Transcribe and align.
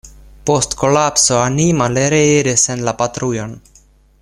Post 0.49 0.71
kolapso 0.79 1.37
anima 1.41 1.89
li 1.97 2.07
reiris 2.15 2.65
en 2.77 2.83
la 2.89 2.95
patrujon. 3.03 3.55